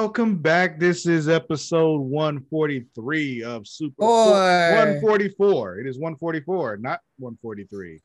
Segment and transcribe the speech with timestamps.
[0.00, 0.30] What's happening, y'all?
[0.30, 0.80] Welcome back.
[0.80, 4.74] This is episode 143 of Super Boy.
[4.74, 5.78] 144.
[5.80, 8.00] It is 144, not 143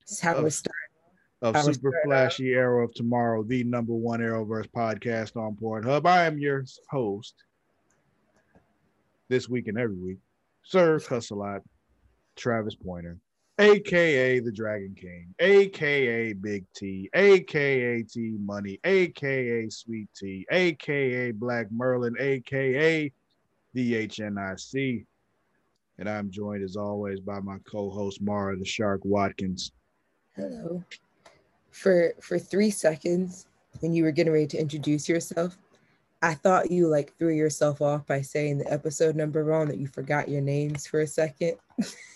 [0.00, 0.44] This is how Oh.
[0.44, 0.74] we start.
[1.40, 6.06] of was Super scared, Flashy Arrow of Tomorrow, the number one Arrowverse podcast on Pornhub.
[6.06, 7.34] I am your host
[9.28, 10.18] this week and every week,
[10.64, 11.62] Sir Cussalott,
[12.36, 13.18] Travis Pointer,
[13.58, 21.70] aka the Dragon King, aka Big T, aka T Money, aka Sweet T, aka Black
[21.70, 23.12] Merlin, aka
[23.74, 25.06] the HNIC.
[25.98, 29.72] And I'm joined as always by my co-host Mara the Shark Watkins.
[30.34, 30.82] Hello.
[31.70, 33.46] For for three seconds,
[33.80, 35.58] when you were getting ready to introduce yourself,
[36.22, 39.86] I thought you like threw yourself off by saying the episode number wrong that you
[39.86, 41.56] forgot your names for a second.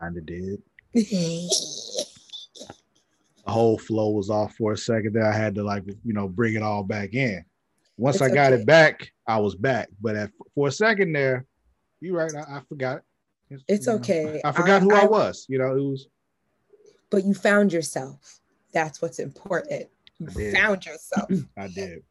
[0.00, 0.62] Kinda did.
[0.96, 1.46] Mm-hmm.
[3.46, 5.26] The whole flow was off for a second there.
[5.26, 7.44] I had to like, you know, bring it all back in.
[7.96, 8.62] Once It's I got okay.
[8.62, 9.88] it back, I was back.
[10.00, 11.46] But at, for a second there,
[12.00, 12.32] you're right.
[12.34, 13.02] I, I forgot.
[13.66, 14.40] It's you know, okay.
[14.44, 15.46] I forgot I- who I, I- was.
[15.48, 16.06] You know, it was
[17.10, 18.38] but you found yourself.
[18.72, 19.86] That's what's important.
[20.20, 21.28] You found yourself.
[21.58, 22.02] I did.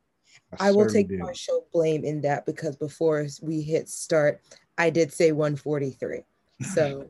[0.60, 1.22] I will take did.
[1.22, 4.42] partial blame in that because before we hit start,
[4.78, 6.24] I did say 143.
[6.74, 7.10] So,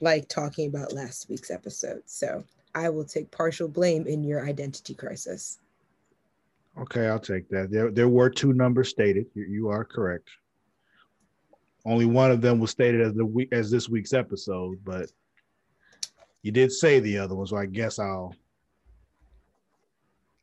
[0.00, 2.02] like talking about last week's episode.
[2.06, 5.58] So, I will take partial blame in your identity crisis.
[6.80, 7.70] Okay, I'll take that.
[7.70, 9.26] There, there were two numbers stated.
[9.34, 10.28] You, you are correct.
[11.86, 15.10] Only one of them was stated as the week as this week's episode, but
[16.42, 18.34] you did say the other one, so I guess I'll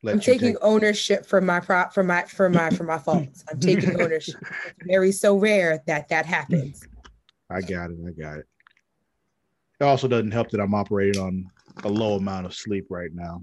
[0.03, 2.97] let I'm you taking take- ownership for my prop for my for my for my
[2.97, 3.43] faults.
[3.51, 4.35] I'm taking ownership.
[4.41, 6.87] It's very so rare that that happens.
[7.49, 7.97] I got it.
[8.07, 8.47] I got it.
[9.81, 11.49] It also doesn't help that I'm operating on
[11.85, 13.41] a low amount of sleep right now.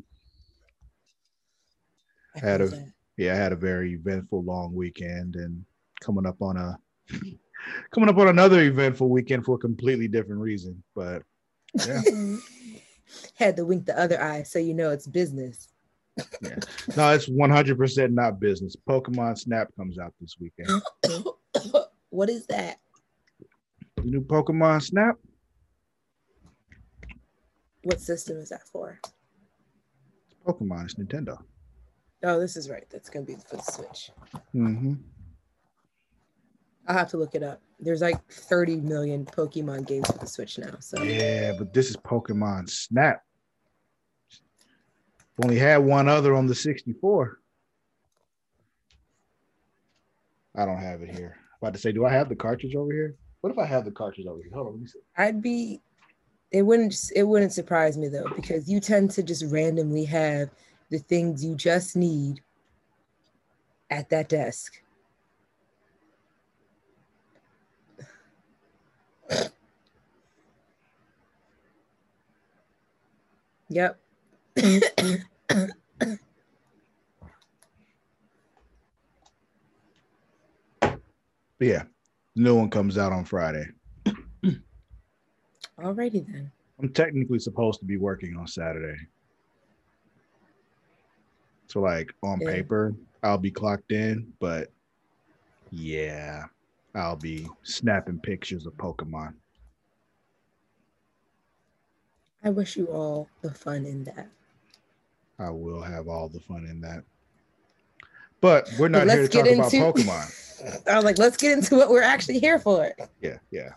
[2.36, 2.92] I Had a- that.
[3.16, 5.64] Yeah, I had a very eventful long weekend and
[6.00, 6.78] coming up on a
[7.92, 10.80] coming up on another eventful weekend for a completely different reason.
[10.94, 11.24] But
[11.74, 12.02] yeah.
[13.34, 15.66] Had to wink the other eye so you know it's business.
[16.40, 16.58] yeah.
[16.96, 18.76] no, it's 100% not business.
[18.88, 20.82] Pokemon Snap comes out this weekend.
[22.10, 22.78] what is that?
[23.96, 25.16] The new Pokemon Snap?
[27.88, 29.00] What system is that for?
[29.02, 31.38] It's Pokemon, it's Nintendo.
[32.22, 32.84] Oh, this is right.
[32.90, 34.10] That's gonna be for the Switch.
[34.52, 34.92] hmm
[36.86, 37.62] I'll have to look it up.
[37.80, 40.74] There's like 30 million Pokemon games for the Switch now.
[40.80, 43.22] So Yeah, but this is Pokemon Snap.
[45.42, 47.40] Only had one other on the 64.
[50.56, 51.38] I don't have it here.
[51.62, 53.16] About to say, do I have the cartridge over here?
[53.40, 54.50] What if I have the cartridge over here?
[54.52, 55.00] Hold on, let me see.
[55.16, 55.80] I'd be
[56.50, 60.50] it wouldn't it wouldn't surprise me though, because you tend to just randomly have
[60.90, 62.40] the things you just need
[63.90, 64.80] at that desk.
[73.70, 73.98] Yep.
[81.60, 81.82] Yeah,
[82.36, 83.66] new one comes out on Friday.
[85.78, 86.50] Alrighty then.
[86.80, 88.98] I'm technically supposed to be working on Saturday.
[91.68, 92.50] So, like on Yeah.
[92.50, 94.72] paper, I'll be clocked in, but
[95.70, 96.46] yeah,
[96.94, 99.34] I'll be snapping pictures of Pokemon.
[102.44, 104.28] I wish you all the fun in that.
[105.38, 107.04] I will have all the fun in that.
[108.40, 110.86] But we're not But here to talk get about Pokemon.
[110.88, 112.92] I was like, let's get into what we're actually here for.
[113.20, 113.70] yeah, yeah.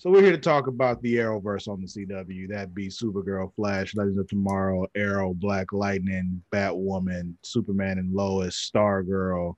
[0.00, 2.48] So we're here to talk about the Arrowverse on the CW.
[2.48, 9.56] That'd be Supergirl, Flash, Legends of Tomorrow, Arrow, Black Lightning, Batwoman, Superman and Lois, Stargirl.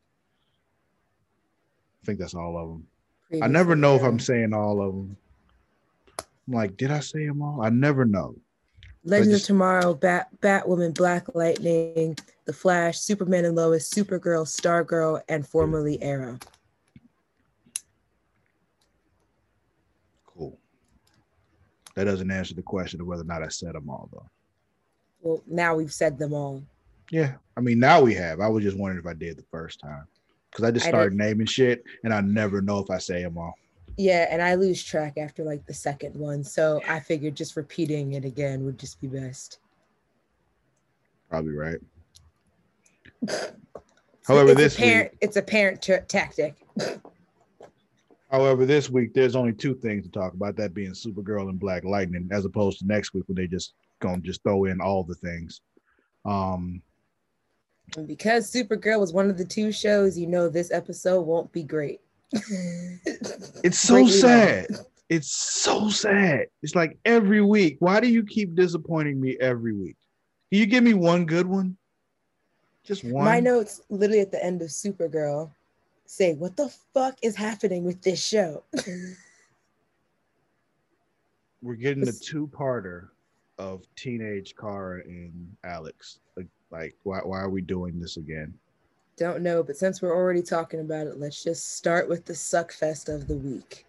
[2.02, 3.42] I think that's all of them.
[3.42, 5.16] I never know if I'm saying all of them.
[6.48, 7.60] I'm like, did I say them all?
[7.60, 8.34] I never know.
[9.04, 12.16] Legends just- of Tomorrow, Bat, Batwoman, Black Lightning,
[12.46, 16.38] The Flash, Superman and Lois, Supergirl, Stargirl, and formerly Arrow.
[22.00, 24.26] That doesn't answer the question of whether or not I said them all, though.
[25.20, 26.62] Well, now we've said them all.
[27.10, 28.40] Yeah, I mean now we have.
[28.40, 30.06] I was just wondering if I did the first time
[30.50, 33.36] because I just I started naming shit and I never know if I say them
[33.36, 33.52] all.
[33.98, 36.42] Yeah, and I lose track after like the second one.
[36.42, 39.58] So I figured just repeating it again would just be best.
[41.28, 41.80] Probably right.
[44.26, 46.54] However, it's this a parent, it's a parent t- tactic.
[48.30, 51.84] However, this week there's only two things to talk about, that being Supergirl and Black
[51.84, 55.16] Lightning, as opposed to next week when they just gonna just throw in all the
[55.16, 55.60] things.
[56.24, 56.82] Um,
[57.96, 61.64] And because Supergirl was one of the two shows, you know this episode won't be
[61.64, 62.00] great.
[63.62, 64.66] It's so sad.
[65.08, 66.46] It's so sad.
[66.62, 67.76] It's like every week.
[67.80, 69.96] Why do you keep disappointing me every week?
[70.50, 71.76] Can you give me one good one?
[72.84, 73.24] Just one.
[73.24, 75.50] My notes, literally at the end of Supergirl,
[76.10, 78.64] say, "What the fuck is happening with this show?"
[81.62, 83.08] We're getting the two-parter
[83.58, 86.20] of teenage Kara and Alex.
[86.36, 88.54] Like, like why, why are we doing this again?
[89.16, 92.72] Don't know, but since we're already talking about it, let's just start with the suck
[92.72, 93.84] fest of the week.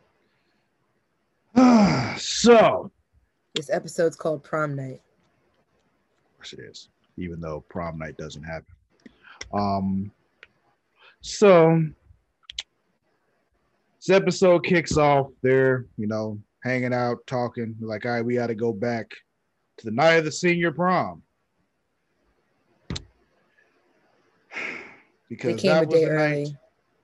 [2.18, 2.92] so,
[3.56, 5.02] This episode's called Prom Night.
[6.26, 8.74] of course it is, even though prom night doesn't happen.
[9.54, 10.12] Um,
[11.22, 11.82] so
[14.02, 15.28] this episode kicks off.
[15.42, 17.76] They're you know hanging out, talking.
[17.80, 19.10] Like, all right, we got to go back
[19.78, 21.22] to the night of the senior prom
[25.30, 26.44] because came a that was day the early.
[26.44, 26.50] night.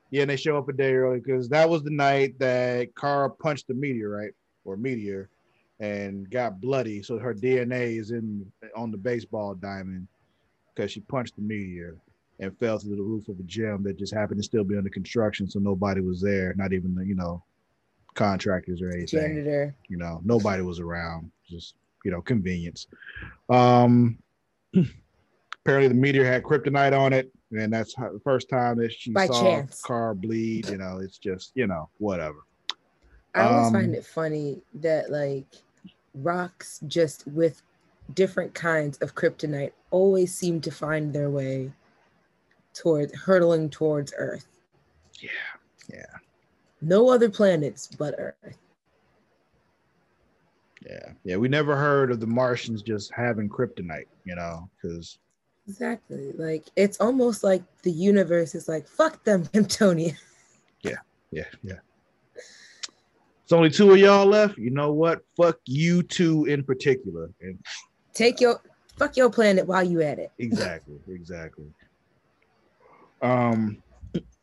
[0.10, 3.30] Yeah, and they show up a day early because that was the night that Kara
[3.30, 4.32] punched the meteorite
[4.64, 5.30] or meteor
[5.82, 7.04] and got bloody.
[7.04, 10.08] So her DNA is in on the baseball diamond
[10.74, 11.98] because she punched the meteor
[12.40, 14.90] and fell through the roof of a gym that just happened to still be under
[14.90, 15.50] construction.
[15.50, 17.44] So nobody was there, not even the, you know,
[18.14, 19.20] contractors or anything.
[19.20, 19.76] Janitor.
[19.88, 21.32] You know, nobody was around.
[21.50, 22.88] Just, you know, convenience.
[23.50, 24.20] Um
[25.66, 27.32] apparently the meteor had kryptonite on it.
[27.52, 29.82] And that's how, the first time that she By saw chance.
[29.82, 30.70] car bleed.
[30.70, 32.40] You know, it's just, you know, whatever.
[33.34, 35.46] I always Um, find it funny that like
[36.14, 37.62] rocks just with
[38.14, 41.72] different kinds of kryptonite always seem to find their way
[42.78, 44.46] toward hurtling towards Earth.
[45.20, 45.30] Yeah.
[45.92, 46.06] Yeah.
[46.82, 48.58] No other planets but Earth.
[50.86, 51.12] Yeah.
[51.24, 51.38] Yeah.
[51.38, 55.18] We never heard of the Martians just having kryptonite, you know, because
[55.68, 56.32] Exactly.
[56.34, 60.18] Like it's almost like the universe is like, fuck them, Kryptonian.
[60.82, 60.96] yeah,
[61.32, 61.44] yeah.
[61.62, 61.80] Yeah.
[63.44, 64.58] It's only two of y'all left.
[64.58, 65.22] You know what?
[65.36, 67.30] Fuck you two in particular.
[67.42, 67.58] And
[68.14, 68.62] Take your
[68.98, 70.32] fuck your planet while you at it.
[70.40, 71.66] exactly, exactly.
[73.22, 73.82] Um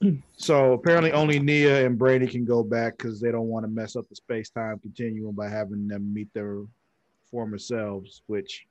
[0.37, 3.97] so apparently only Nia and Brainy can go back because they don't want to mess
[3.97, 6.62] up the space-time continuum by having them meet their
[7.31, 8.67] former selves, which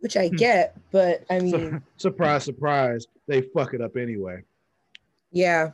[0.00, 4.42] Which I get, but I mean, surprise, surprise, they fuck it up anyway.
[5.32, 5.70] yeah.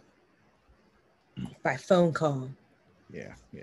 [1.62, 2.50] By phone call.
[3.12, 3.62] Yeah, yeah.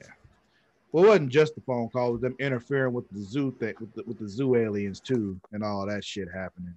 [0.92, 3.76] Well, it wasn't just the phone call; it was them interfering with the zoo thing,
[3.80, 6.74] with the, with the zoo aliens too, and all that shit happening.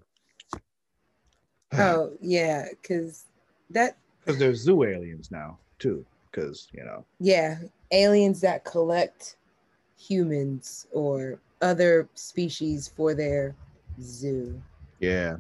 [1.79, 3.25] Oh, yeah, because
[3.71, 6.05] that because there's zoo aliens now too.
[6.31, 7.59] Because you know, yeah,
[7.93, 9.37] aliens that collect
[9.97, 13.55] humans or other species for their
[14.01, 14.61] zoo.
[15.01, 15.37] yeah.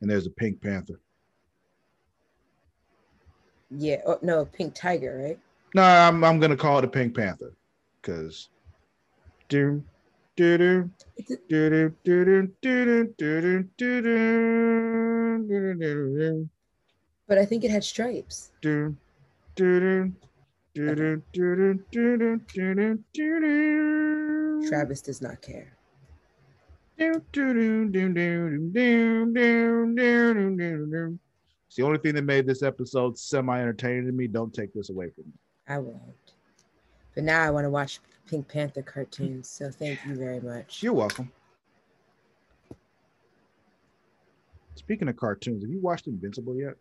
[0.00, 1.00] And there's a pink panther.
[3.70, 5.38] Yeah, oh, no, pink tiger, right?
[5.74, 7.52] No, I'm I'm gonna call it a pink panther,
[8.00, 8.48] because.
[9.48, 9.82] Do
[10.38, 12.46] do do It's a- do do do do
[13.18, 14.00] do do
[15.48, 16.48] do do
[17.26, 18.52] But I think it had stripes.
[18.62, 18.94] do
[19.56, 20.12] do do
[20.74, 22.74] do do do do do do
[23.12, 25.72] do do Travis does not care.
[27.00, 27.20] It's
[31.76, 34.26] the only thing that made this episode semi-entertaining to me.
[34.26, 35.32] Don't take this away from me.
[35.68, 36.00] I won't.
[37.14, 39.48] But now I want to watch Pink Panther cartoons.
[39.48, 40.82] So thank you very much.
[40.82, 41.32] You're welcome.
[44.76, 46.74] Speaking of cartoons, have you watched Invincible yet?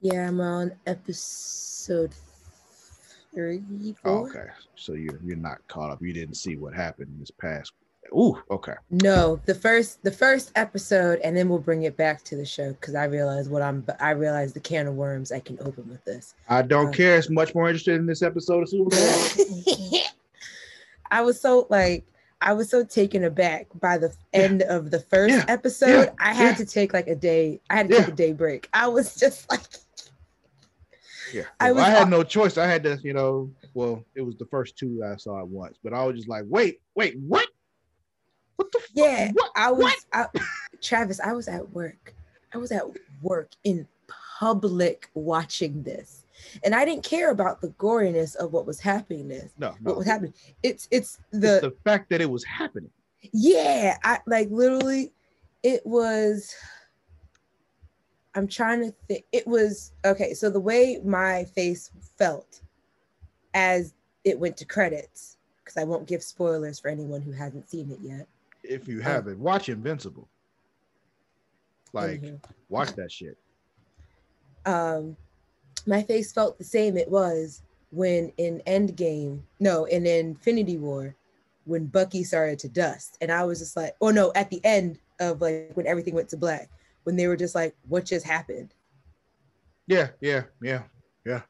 [0.00, 2.12] Yeah, I'm on episode
[3.34, 3.62] three,
[4.04, 6.02] Oh, okay, so you're you're not caught up.
[6.02, 7.72] You didn't see what happened in this past.
[8.12, 8.74] Ooh, okay.
[8.90, 12.72] No, the first the first episode, and then we'll bring it back to the show
[12.72, 13.84] because I realize what I'm.
[14.00, 16.34] I realize the can of worms I can open with this.
[16.48, 17.16] I don't Uh, care.
[17.18, 20.00] It's much more interested in this episode of Superman.
[21.10, 22.06] I was so like
[22.40, 24.40] I was so taken aback by the Yeah.
[24.40, 25.44] end of the first Yeah.
[25.48, 26.04] episode.
[26.06, 26.12] Yeah.
[26.18, 27.60] I had to take like a day.
[27.68, 28.68] I had to take a day break.
[28.72, 29.60] I was just like,
[31.32, 32.56] Yeah, I was I had no choice.
[32.58, 33.50] I had to, you know.
[33.74, 36.44] Well, it was the first two I saw at once, but I was just like,
[36.48, 37.46] wait, wait, what?
[38.56, 38.80] What the?
[38.80, 38.90] Fuck?
[38.94, 39.30] yeah.
[39.32, 39.50] What?
[39.54, 40.06] I was?
[40.12, 40.26] I,
[40.82, 41.20] Travis.
[41.20, 42.14] I was at work.
[42.52, 42.82] I was at
[43.22, 43.86] work in
[44.40, 46.19] public watching this,
[46.64, 49.28] and I didn't care about the goriness of what was happening.
[49.28, 50.34] This No, what was happening.
[50.62, 52.90] It's it's It's the the fact that it was happening.
[53.32, 55.12] Yeah, I like literally
[55.62, 56.54] it was
[58.34, 62.62] I'm trying to think it was okay, so the way my face felt
[63.54, 67.90] as it went to credits because I won't give spoilers for anyone who hasn't seen
[67.90, 68.26] it yet.
[68.62, 69.02] If you Oh.
[69.02, 70.28] haven't, watch Invincible.
[71.92, 72.40] Like, Mhm.
[72.68, 73.36] watch that shit.
[74.66, 75.16] um
[75.86, 81.14] my face felt the same it was when in endgame no in infinity war
[81.64, 84.98] when bucky started to dust and i was just like oh no at the end
[85.20, 86.68] of like when everything went to black
[87.04, 88.74] when they were just like what just happened
[89.86, 90.82] Yeah, yeah, yeah,
[91.26, 91.42] yeah.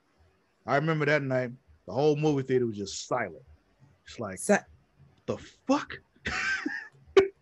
[0.67, 1.51] I remember that night.
[1.87, 3.43] The whole movie theater was just silent.
[4.07, 4.57] It's like so,
[5.27, 5.93] the fuck.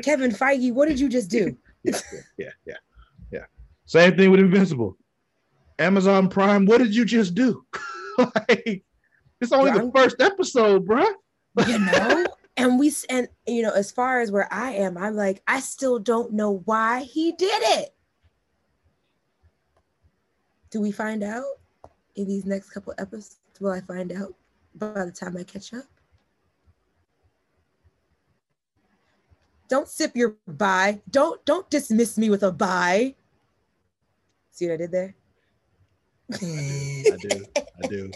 [0.02, 2.00] kevin feige what did you just do yeah,
[2.36, 2.74] yeah, yeah,
[3.30, 3.44] yeah.
[3.86, 4.96] Same thing with Invincible.
[5.78, 6.66] Amazon Prime.
[6.66, 7.64] What did you just do?
[8.18, 8.84] like,
[9.40, 11.12] it's only the first episode, bruh.
[11.66, 12.26] you know?
[12.56, 16.00] And we and you know as far as where i am i'm like i still
[16.00, 17.94] don't know why he did it.
[20.70, 21.44] Do we find out
[22.16, 23.38] in these next couple episodes?
[23.60, 24.34] Will i find out
[24.74, 25.84] by the time i catch up?
[29.68, 31.00] Don't sip your bye.
[31.08, 33.14] Don't don't dismiss me with a bye.
[34.50, 35.14] See what i did there
[36.32, 37.44] I do.
[37.82, 38.10] I do.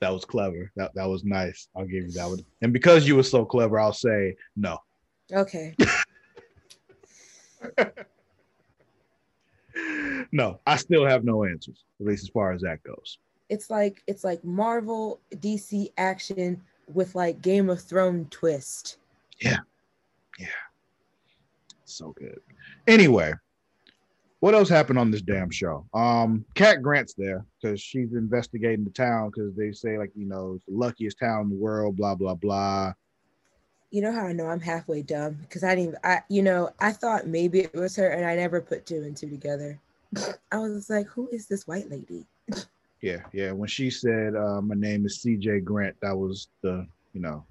[0.00, 0.70] That was clever.
[0.76, 1.68] That that was nice.
[1.76, 2.44] I'll give you that one.
[2.62, 4.78] And because you were so clever, I'll say no.
[5.32, 5.74] okay
[10.32, 13.18] No, I still have no answers, at least as far as that goes.
[13.48, 16.60] it's like it's like Marvel DC action
[16.92, 18.98] with like Game of Thrones twist.
[19.40, 19.58] Yeah.
[20.38, 20.46] Yeah.
[21.84, 22.40] So good.
[22.86, 23.32] Anyway,
[24.42, 25.86] what else happened on this damn show?
[25.94, 30.54] Um, Cat Grant's there because she's investigating the town because they say like you know
[30.56, 32.92] it's the luckiest town in the world, blah blah blah.
[33.92, 35.94] You know how I know I'm halfway dumb because I didn't.
[36.02, 39.16] I you know I thought maybe it was her and I never put two and
[39.16, 39.78] two together.
[40.50, 42.26] I was like, who is this white lady?
[43.00, 43.50] Yeah, yeah.
[43.50, 45.62] When she said uh, my name is C.J.
[45.62, 47.44] Grant, that was the you know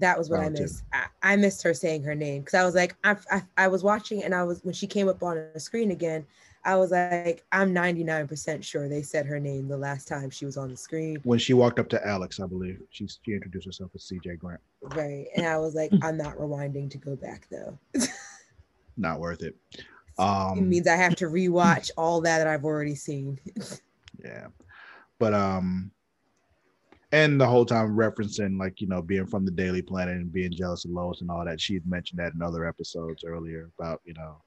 [0.00, 0.82] That was what I missed.
[0.92, 3.82] I, I missed her saying her name because I was like, I, I I was
[3.82, 6.26] watching and I was when she came up on the screen again.
[6.62, 10.58] I was like, I'm 99% sure they said her name the last time she was
[10.58, 11.18] on the screen.
[11.24, 14.36] when she walked up to Alex, I believe she she introduced herself as C.J.
[14.36, 14.60] Grant.
[14.82, 15.26] Right.
[15.34, 17.78] And I was like, I'm not rewinding to go back though.
[18.96, 19.56] Not worth it.
[19.78, 19.84] it
[20.18, 23.38] Um, means I have to rewatch all that that I've already seen.
[24.22, 24.48] Yeah.
[25.18, 25.90] But um
[27.12, 30.52] and the whole time referencing like, you know, being from the Daily Planet and being
[30.52, 31.60] jealous of Lois and all that.
[31.60, 34.40] She had mentioned that in other episodes earlier about, you know,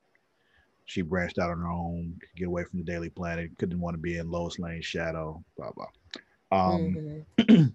[0.86, 4.02] she branched out on her own, get away from the Daily Planet, couldn't want to
[4.02, 5.88] be in Lois Lane's shadow, blah blah.
[6.52, 7.74] Um Mhm.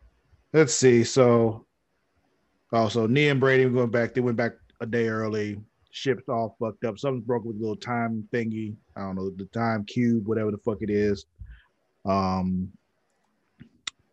[0.52, 1.04] let's see.
[1.04, 1.66] So
[2.72, 5.60] also Nia and Brainy going back, they went back a day early.
[5.90, 6.98] Ship's all fucked up.
[6.98, 8.76] Something's broken with a little time thingy.
[8.96, 11.26] I don't know, the time cube, whatever the fuck it is.
[12.04, 12.72] Um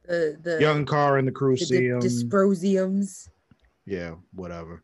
[0.05, 1.99] The the young car and the crew the see di- him.
[2.01, 3.29] dysprosiums.
[3.85, 4.83] yeah, whatever.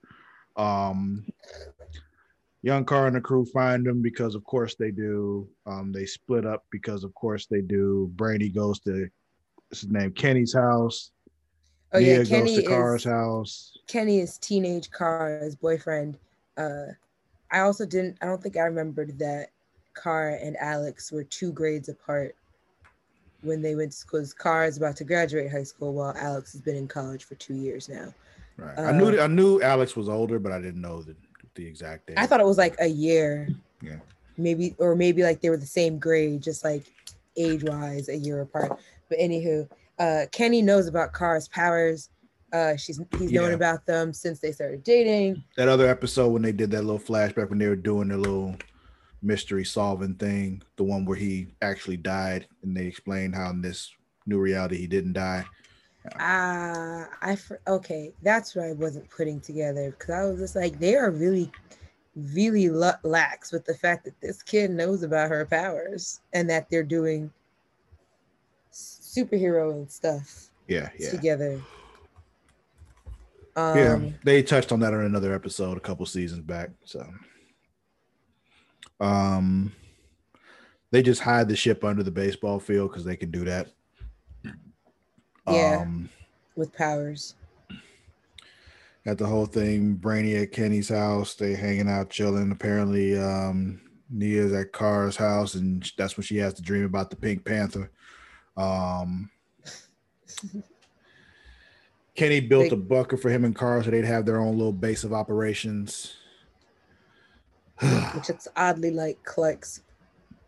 [0.55, 1.25] Um
[2.61, 5.47] young car and the crew find them because of course they do.
[5.65, 8.09] Um they split up because of course they do.
[8.15, 9.09] Brainy goes to
[9.69, 11.11] his name, Kenny's house.
[11.91, 13.77] Oh Nia yeah, Kenny goes to Car's is house.
[13.88, 16.17] Kenny is teenage Car's boyfriend.
[16.55, 16.88] Uh,
[17.51, 18.17] I also didn't.
[18.21, 19.49] I don't think I remembered that
[19.95, 22.35] Car and Alex were two grades apart
[23.41, 24.24] when they went to school.
[24.38, 27.55] Car is about to graduate high school, while Alex has been in college for two
[27.55, 28.13] years now.
[28.58, 28.77] Right.
[28.77, 31.15] I knew Uh, I knew Alex was older, but I didn't know the,
[31.55, 32.17] the exact date.
[32.17, 33.48] I thought it was like a year.
[33.81, 33.98] Yeah.
[34.38, 36.84] Maybe or maybe like they were the same grade, just like
[37.38, 38.79] age wise, a year apart.
[39.10, 39.67] But anywho,
[39.98, 42.10] uh, Kenny knows about Car's powers.
[42.51, 43.55] Uh, she's he's known Yeah.
[43.55, 45.43] about them since they started dating.
[45.55, 48.55] that other episode when they did that little flashback when they were doing their little
[49.21, 53.91] mystery solving thing, the one where he actually died, and they explained how in this
[54.25, 55.45] new reality he didn't die.
[56.19, 58.13] Ah, I fr- okay.
[58.21, 61.51] That's what I wasn't putting together because I was just like, they are really,
[62.15, 66.83] really lax with the fact that this kid knows about her powers and that they're
[66.83, 67.31] doing
[68.71, 71.61] superhero and stuff Yeah, yeah, together.
[73.55, 74.11] Um, yeah.
[74.23, 76.69] They touched on that on another episode a couple seasons back.
[76.85, 77.05] So,
[78.99, 79.71] um,
[80.91, 83.69] they just hide the ship under the baseball field because they can do that.
[85.47, 85.79] Yeah.
[85.81, 86.09] Um,
[86.55, 87.35] with powers.
[89.05, 93.79] got the whole thing brainy at kenny's house they hanging out chilling apparently um
[94.09, 97.89] nia's at car's house and that's when she has to dream about the pink panther
[98.57, 99.31] um
[102.15, 105.05] kenny built a bunker for him and carr so they'd have their own little base
[105.05, 106.17] of operations
[108.15, 109.81] which it's oddly like Clark's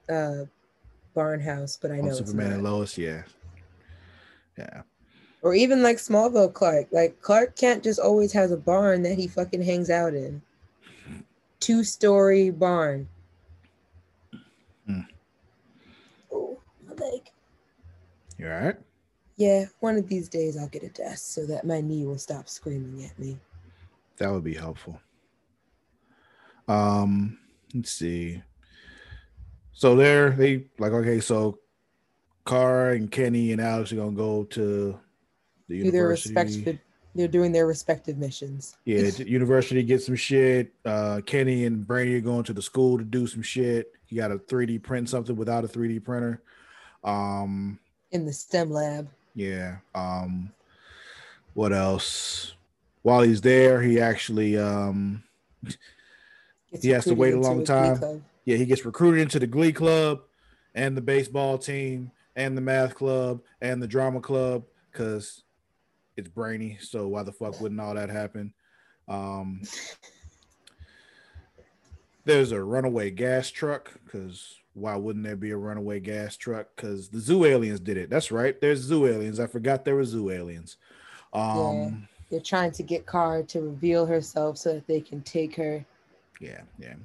[0.10, 0.46] uh,
[1.14, 3.24] barn house, but I know on it's superman and lois yeah
[4.58, 4.82] yeah
[5.42, 6.88] Or even like Smallville Clark.
[6.92, 10.42] Like Clark Kent just always has a barn that he fucking hangs out in.
[11.60, 13.08] two story barn.
[16.32, 17.30] Oh, my leg.
[18.38, 18.76] You all right?
[19.38, 22.48] Yeah, one of these days I'll get a desk so that my knee will stop
[22.48, 23.38] screaming at me.
[24.18, 25.00] That would be helpful.
[26.72, 27.38] Um,
[27.74, 28.42] let's see.
[29.74, 31.20] So there, they like okay.
[31.20, 31.60] So,
[32.46, 35.00] Kara and Kenny and Alex are gonna go to
[35.68, 36.36] the Do their university.
[36.36, 36.80] respective,
[37.16, 38.78] they're doing their respective missions.
[38.86, 40.74] Yeah, university get some shit.
[40.86, 43.92] Uh, Kenny and Brainy are going to the school to do some shit.
[44.10, 46.42] You got to 3D print something without a 3D printer.
[47.04, 47.80] Um,
[48.12, 49.10] in the STEM lab.
[49.34, 49.78] yeah.
[49.96, 50.52] Um,
[51.54, 52.54] what else?
[53.02, 55.24] While he's there, he actually um,
[56.72, 58.24] Gets He has to wait a long time.
[58.46, 60.22] Yeah, he gets recruited into the Glee Club
[60.74, 65.44] and the baseball team and the math club and the drama club because
[66.18, 66.78] it's brainy.
[66.82, 68.54] So why the fuck wouldn't all that happen?
[69.08, 69.62] Um,
[72.26, 76.68] there's a runaway gas truck because why wouldn't there be a runaway gas truck?
[76.76, 78.10] Because the zoo aliens did it.
[78.10, 78.60] That's right.
[78.62, 79.40] There's zoo aliens.
[79.40, 80.78] I forgot there were zoo aliens.
[81.34, 85.86] Um, They're trying to get Car to reveal herself so that they can take her.
[86.42, 86.96] Yeah, yeah.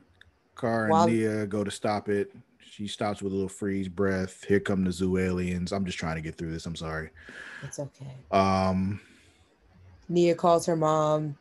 [0.54, 2.32] Car and While- Nia go to stop it.
[2.58, 4.42] She stops with a little freeze breath.
[4.44, 5.72] Here come the zoo aliens.
[5.72, 6.66] I'm just trying to get through this.
[6.66, 7.10] I'm sorry.
[7.62, 8.12] It's okay.
[8.32, 9.00] Um,
[10.08, 11.36] Nia calls her mom.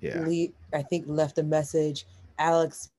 [0.00, 2.06] yeah, Le- I think left a message.
[2.38, 2.90] Alex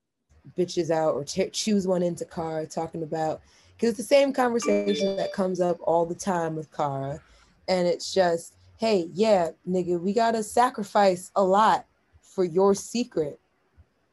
[0.56, 3.40] bitches out or t- chews one into Car talking about
[3.74, 7.20] because it's the same conversation that comes up all the time with Kara,
[7.68, 11.86] and it's just, hey, yeah, nigga, we gotta sacrifice a lot
[12.22, 13.40] for your secret.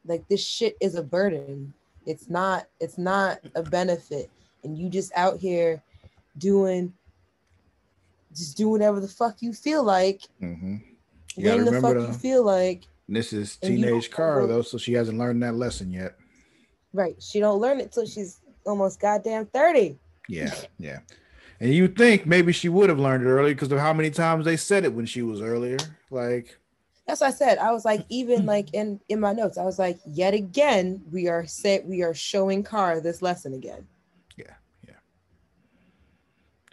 [0.05, 1.73] Like this shit is a burden.
[2.05, 2.67] It's not.
[2.79, 4.29] It's not a benefit,
[4.63, 5.81] and you just out here
[6.37, 6.93] doing,
[8.35, 10.77] just do whatever the fuck you feel like hmm
[11.35, 12.83] you when the fuck remember you feel like.
[13.07, 16.15] this is teenage Car though, so she hasn't learned that lesson yet.
[16.93, 17.15] Right.
[17.21, 19.97] She don't learn it till she's almost goddamn 30.
[20.27, 20.99] Yeah, yeah.
[21.59, 24.45] And you think maybe she would have learned it early because of how many times
[24.45, 25.77] they said it when she was earlier.
[26.09, 26.57] Like,
[27.09, 27.57] That's what I said.
[27.57, 31.27] I was like, even like in in my notes, I was like, yet again, we
[31.27, 31.83] are set.
[31.83, 33.87] we are showing Car this lesson again.
[34.37, 34.53] Yeah,
[34.87, 34.93] yeah.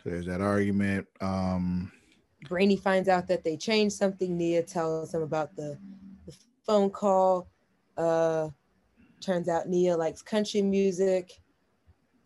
[0.04, 1.06] So there's that argument.
[1.22, 1.90] Um,
[2.50, 4.36] Brainy finds out that they changed something.
[4.36, 5.78] Nia tells him about the,
[6.26, 6.34] the
[6.66, 7.48] phone call.
[7.96, 8.50] Uh
[9.22, 11.32] turns out Nia likes country music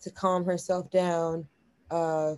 [0.03, 1.46] to calm herself down.
[1.92, 2.35] Uh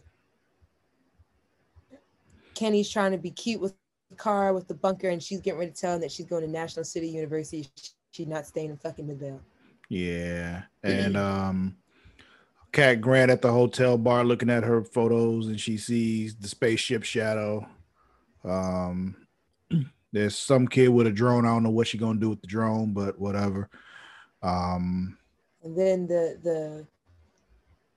[2.54, 3.72] Kenny's trying to be cute with
[4.12, 6.51] car with the bunker, and she's getting ready to tell him that she's going to
[6.51, 7.68] National City University.
[8.12, 9.40] She's not staying in fucking Midvale.
[9.88, 10.62] Yeah.
[10.83, 11.77] And um
[12.72, 17.03] Cat Grant at the hotel bar looking at her photos and she sees the spaceship
[17.03, 17.66] shadow.
[18.44, 19.16] Um
[20.12, 21.44] there's some kid with a drone.
[21.44, 23.68] I don't know what she's gonna do with the drone, but whatever.
[24.42, 25.18] Um
[25.62, 26.87] And then the the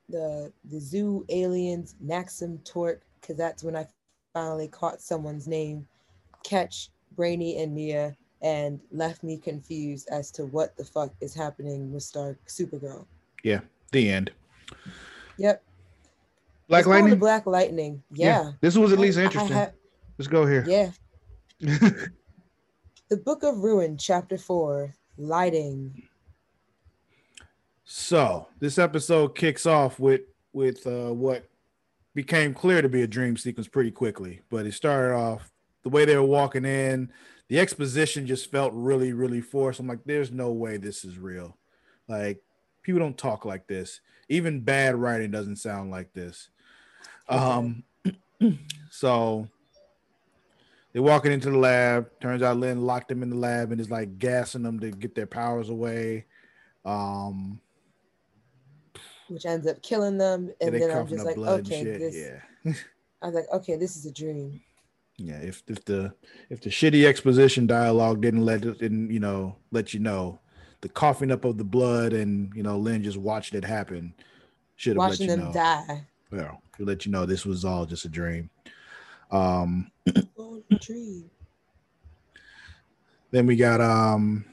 [0.08, 3.86] the the zoo aliens, Maxim Torque, because that's when I
[4.34, 5.88] finally caught someone's name,
[6.44, 11.92] catch Brainy and Nia, and left me confused as to what the fuck is happening
[11.92, 13.06] with Star Supergirl.
[13.42, 13.60] Yeah,
[13.92, 14.30] the end.
[15.38, 15.62] Yep.
[16.68, 17.18] Black It's called the Lightning?
[17.18, 18.02] Black Lightning.
[18.12, 18.52] Yeah.
[18.60, 19.56] This was at least I- I interesting.
[19.56, 19.70] ha-
[20.18, 20.64] Let's go here.
[20.66, 20.90] yeah.
[23.08, 26.02] The Book of Ruin, Chapter Four, Lighting.
[27.84, 30.22] So this episode kicks off with
[30.52, 31.48] with uh, what
[32.14, 34.40] became clear to be a dream sequence pretty quickly.
[34.50, 35.52] But it started off
[35.86, 37.12] the way they were walking in.
[37.46, 39.78] The exposition just felt really, really forced.
[39.78, 41.56] I'm like, there's no way this is real.
[42.08, 42.42] Like
[42.82, 44.00] people don't talk like this.
[44.28, 46.48] Even bad writing doesn't sound like this.
[47.28, 47.84] Um,
[48.90, 49.46] so
[50.92, 52.10] they're walking into the lab.
[52.20, 55.14] Turns out Lynn locked them in the lab and is like gassing them to get
[55.14, 56.24] their powers away.
[56.84, 57.60] Um,
[59.28, 60.52] which ends up killing them.
[60.60, 62.16] And then I'm just like, okay, this.
[62.16, 62.72] Yeah,
[63.22, 64.62] I was like, okay, this is a dream.
[65.18, 65.38] Yeah.
[65.38, 66.14] If if the
[66.50, 70.40] if the shitty exposition dialogue didn't let didn't you know let you know,
[70.80, 74.14] the coughing up of the blood and you know Lynn just watched it happen
[74.76, 75.52] should have let Watching you them know.
[75.52, 76.06] die.
[76.30, 78.50] Well, to let you know this was all just a dream.
[79.30, 79.90] Um,
[80.80, 81.30] dream.
[83.30, 84.44] then we got um,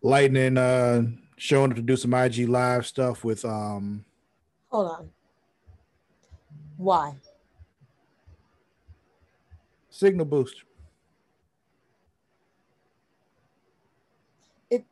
[0.00, 1.02] Lightning uh
[1.36, 4.04] showing up to do some IG live stuff with um
[4.68, 5.10] Hold on.
[6.76, 7.14] Why?
[9.98, 10.62] Signal Boost.
[14.70, 14.84] It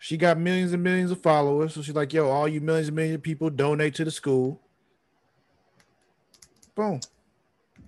[0.00, 1.72] She got millions and millions of followers.
[1.72, 4.60] So she's like, yo, all you millions and millions of people donate to the school.
[6.74, 6.98] Boom.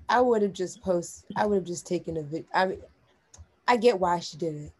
[0.08, 1.24] I would have just post.
[1.34, 2.46] I would have just taken a video.
[2.54, 2.78] I mean,
[3.66, 4.72] I get why she did it.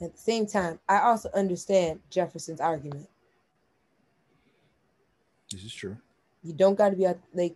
[0.00, 3.06] At the same time, I also understand Jefferson's argument.
[5.52, 5.98] This is true.
[6.42, 7.54] You don't got to be out like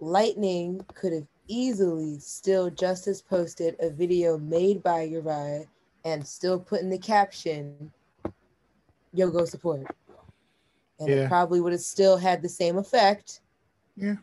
[0.00, 5.64] Lightning could have easily still just as posted a video made by Uriah
[6.04, 7.92] and still put in the caption,
[9.12, 9.86] "Yo, go support."
[11.00, 11.24] And Yeah.
[11.24, 13.40] it probably would have still had the same effect
[13.96, 14.16] Yeah.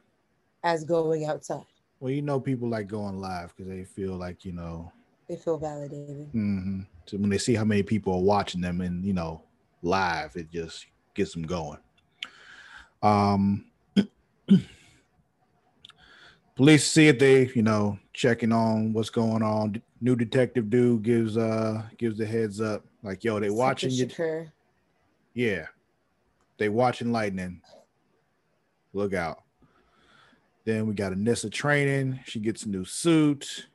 [0.64, 1.66] as going outside.
[2.00, 4.92] Well, you know, people like going live because they feel like you know,
[5.28, 6.28] They feel validated.
[6.32, 9.42] hmm so when they see how many people are watching them and you know,
[9.82, 10.86] live, it just
[11.16, 11.80] gets them going.
[13.02, 13.66] Um,
[16.58, 17.20] police see it.
[17.20, 19.82] They, you know, checking on what's going on.
[20.02, 24.10] New detective dude gives uh gives the heads up, like, yo, they watching you.
[25.34, 25.68] Yeah.
[26.58, 27.62] They watching lightning.
[28.94, 29.44] Look out.
[30.66, 32.20] Then we got Anissa training.
[32.26, 33.68] She gets a new suit.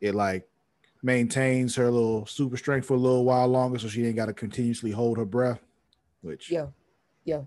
[0.00, 0.48] It like
[1.02, 4.32] maintains her little super strength for a little while longer so she ain't got to
[4.32, 5.60] continuously hold her breath.
[6.22, 6.72] Which Yo,
[7.24, 7.46] yo.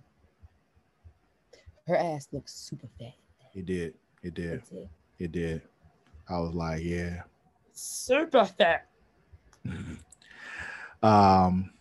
[1.87, 3.13] Her ass looks super fat.
[3.53, 3.93] It did.
[4.23, 4.61] It did.
[4.71, 4.89] It.
[5.19, 5.61] It did.
[6.29, 7.23] I was like, yeah.
[7.73, 8.87] Super fat.
[11.03, 11.71] Um,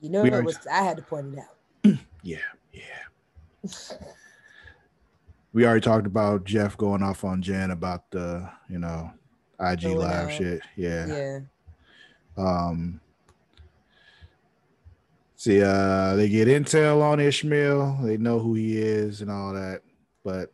[0.00, 1.98] You know We was I had to point it out.
[2.22, 2.36] yeah,
[2.70, 3.68] yeah.
[5.54, 9.10] We already talked about Jeff going off on Jen about the, you know,
[9.58, 10.32] IG Going live out.
[10.32, 10.60] shit.
[10.76, 11.06] Yeah.
[11.06, 11.38] Yeah.
[12.36, 13.00] Um
[15.36, 19.82] see uh they get intel on Ishmael, they know who he is and all that,
[20.24, 20.52] but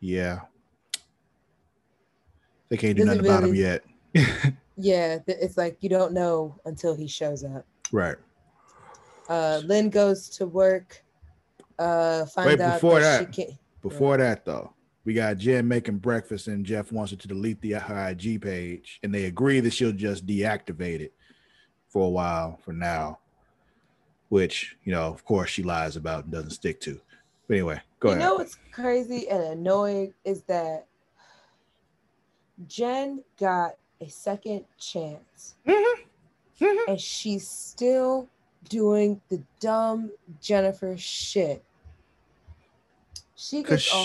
[0.00, 0.40] yeah.
[2.68, 3.84] They can't do nothing about him yet.
[4.78, 5.20] Yeah.
[5.26, 7.64] It's like you don't know until he shows up.
[7.92, 8.16] right.
[9.26, 11.02] Uh Lynn goes to work.
[11.78, 13.34] Uh Wait, out before that, that.
[13.34, 14.74] she can't Before that though,
[15.06, 19.00] we got Jen making breakfast and Jeff wants her to delete the her IG page
[19.02, 21.14] and they agree that she'll just deactivate it
[21.88, 23.18] for a while for now.
[24.28, 27.00] Which, you know, of course she lies about and doesn't stick to.
[27.48, 28.26] But anyway, go you ahead.
[28.26, 30.86] know what's crazy and annoying is that
[32.66, 36.04] Jen got a second chance Mhm.
[36.60, 36.88] Mhm.
[36.88, 38.28] and she's still
[38.68, 41.62] doing the dumb Jennifer shit.
[43.36, 44.04] She gets a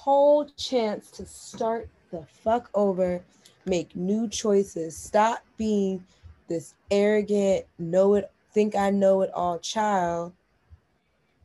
[0.00, 3.24] whole chance to start the fuck over,
[3.64, 6.04] make new choices, stop being
[6.48, 10.34] this arrogant, know it, think I know it all child,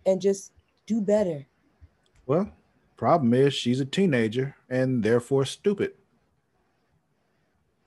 [0.05, 0.51] and just
[0.87, 1.45] do better.
[2.25, 2.49] Well,
[2.95, 5.91] problem is she's a teenager and therefore stupid.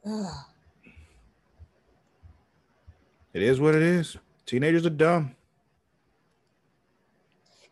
[0.06, 0.26] Ugh.
[3.32, 4.16] It is what it is.
[4.44, 5.36] Teenagers are dumb.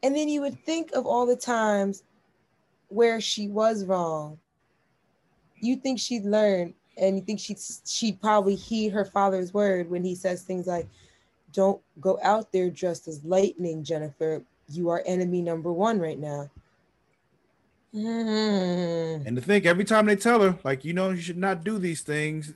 [0.05, 2.05] And then you would think of all the times
[2.87, 4.39] where she was wrong.
[5.57, 10.05] You think she'd learn, and you think she'd she'd probably heed her father's word when
[10.05, 10.87] he says things like,
[11.53, 14.45] "Don't go out there dressed as lightning, Jennifer.
[14.69, 16.51] You are enemy number one right now."
[17.95, 19.27] Mm.
[19.27, 21.79] And to think every time they tell her, like, you know, you should not do
[21.79, 22.55] these things,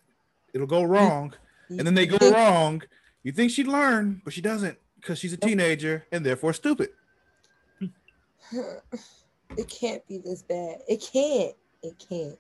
[0.53, 1.33] it'll go wrong.
[1.71, 2.83] And then they go wrong.
[3.23, 6.91] You think she'd learn, but she doesn't because she's a teenager and therefore stupid.
[9.57, 10.79] It can't be this bad.
[10.89, 11.55] It can't.
[11.83, 12.39] It can't.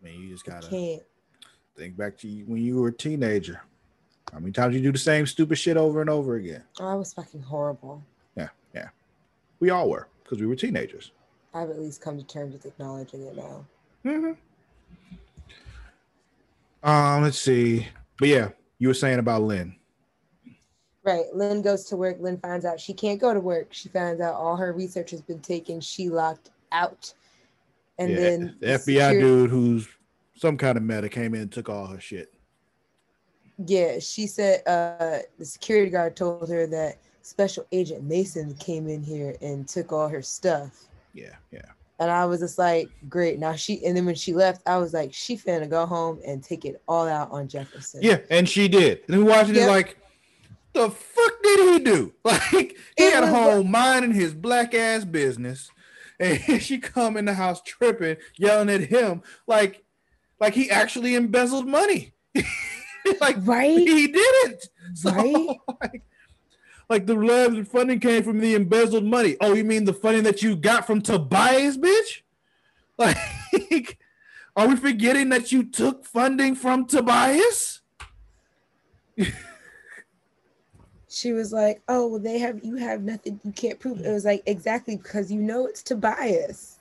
[0.00, 1.02] I mean, you just gotta can't.
[1.76, 3.62] think back to when you were a teenager.
[4.32, 6.62] How many times you do the same stupid shit over and over again?
[6.78, 8.04] Oh, I was fucking horrible.
[9.60, 11.12] We all were because we were teenagers.
[11.54, 13.64] I've at least come to terms with acknowledging it now.
[14.04, 14.32] Mm-hmm.
[16.88, 17.86] Um, let's see.
[18.18, 19.76] But yeah, you were saying about Lynn.
[21.02, 21.26] Right.
[21.34, 22.18] Lynn goes to work.
[22.20, 23.68] Lynn finds out she can't go to work.
[23.70, 25.80] She finds out all her research has been taken.
[25.80, 27.12] She locked out.
[27.98, 29.88] And yeah, then the FBI dude who's
[30.34, 32.32] some kind of meta came in and took all her shit.
[33.66, 39.02] Yeah, she said uh the security guard told her that Special Agent Mason came in
[39.02, 40.86] here and took all her stuff.
[41.14, 41.62] Yeah, yeah.
[41.98, 43.38] And I was just like, great.
[43.38, 46.42] Now she and then when she left, I was like, she finna go home and
[46.42, 48.00] take it all out on Jefferson.
[48.02, 49.02] Yeah, and she did.
[49.06, 49.98] And then watching it like,
[50.72, 52.14] the fuck did he do?
[52.24, 55.70] Like he It at was home minding his black ass business,
[56.20, 59.82] and she come in the house tripping, yelling at him like,
[60.40, 62.14] like he actually embezzled money.
[63.20, 63.76] like Right?
[63.76, 64.62] he didn't.
[64.94, 65.56] So, Right?
[65.82, 66.02] like,
[66.90, 69.36] like the labs and funding came from the embezzled money.
[69.40, 72.22] Oh, you mean the funding that you got from Tobias, bitch?
[72.98, 73.16] Like,
[74.56, 77.80] are we forgetting that you took funding from Tobias?
[81.08, 84.00] She was like, Oh, well, they have you have nothing, you can't prove.
[84.00, 86.78] It was like exactly because you know it's Tobias.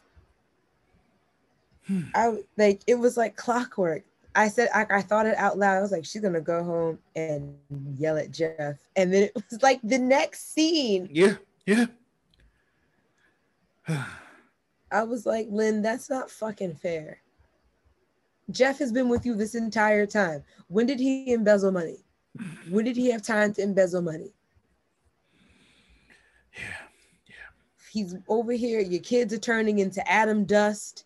[1.88, 2.02] Hmm.
[2.14, 4.04] I like it was like clockwork.
[4.40, 5.78] I said I, I thought it out loud.
[5.78, 7.54] I was like, she's gonna go home and
[7.98, 11.10] yell at Jeff, and then it was like the next scene.
[11.12, 11.88] Yeah, yeah.
[14.92, 17.18] I was like, Lynn, that's not fucking fair.
[18.50, 20.42] Jeff has been with you this entire time.
[20.70, 21.98] When did he embezzle money?
[22.70, 24.32] When did he have time to embezzle money?
[26.58, 26.64] yeah,
[27.28, 27.36] yeah.
[27.92, 28.80] He's over here.
[28.80, 31.04] Your kids are turning into atom dust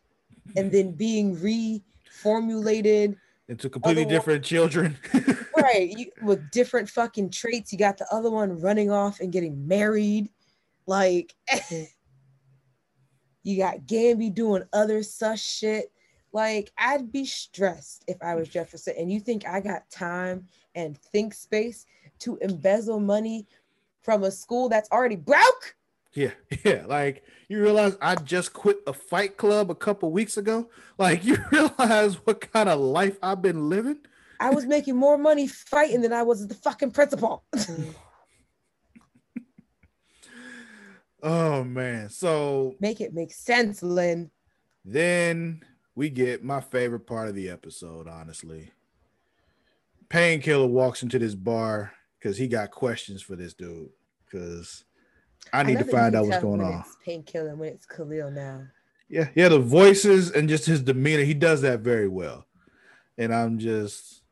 [0.56, 3.18] and then being reformulated.
[3.50, 4.98] Into completely Otherwise- different children.
[5.64, 9.68] right you, with different fucking traits you got the other one running off and getting
[9.68, 10.30] married
[10.86, 11.84] like mm-hmm.
[13.44, 15.92] you got Gambi doing other sus shit.
[16.32, 20.98] Like i'd be stressed if i was jefferson and you think i got time and
[20.98, 21.86] think space
[22.20, 23.46] to embezzle money
[24.02, 25.76] from a school that's already broke
[26.14, 26.32] Yeah,
[26.64, 26.84] yeah.
[26.86, 30.70] Like you realize I just quit a fight club a couple weeks ago.
[30.98, 34.00] Like you realize what kind of life I've been living.
[34.40, 37.44] i was making more money fighting than i was the fucking principal
[41.26, 42.10] Oh man.
[42.10, 44.30] So make it make sense lynn
[44.84, 45.62] then
[45.96, 48.72] we get my favorite part of the episode, honestly.
[50.10, 53.90] Painkiller walks into this bar because he got questions for this dude.
[54.26, 54.84] Because
[55.52, 56.84] I need to that you find out what's going on.
[57.06, 58.68] painkiller when it's khalil now
[59.10, 62.46] Yeah, yeah, the voices and just his demeanor, he does that very well.
[63.18, 64.24] And I'm just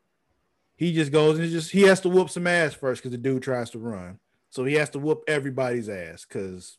[0.75, 3.43] he just goes and just he has to whoop some ass first because the dude
[3.43, 4.19] tries to run.
[4.49, 6.77] So he has to whoop everybody's ass because